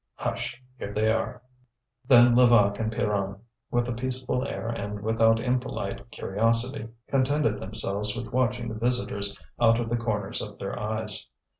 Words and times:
"Hush! 0.15 0.59
here 0.79 0.93
they 0.95 1.11
are!" 1.11 1.43
Then 2.07 2.35
Levaque 2.35 2.79
and 2.79 2.91
Pierronne, 2.91 3.39
with 3.69 3.87
a 3.87 3.93
peaceful 3.93 4.43
air 4.47 4.67
and 4.67 4.99
without 5.01 5.39
impolite 5.39 6.09
curiosity, 6.09 6.87
contented 7.07 7.59
themselves 7.59 8.17
with 8.17 8.33
watching 8.33 8.67
the 8.67 8.79
visitors 8.79 9.37
out 9.59 9.79
of 9.79 9.89
the 9.89 9.97
corners 9.97 10.41
of 10.41 10.57
their 10.57 10.79
eyes. 10.79 11.27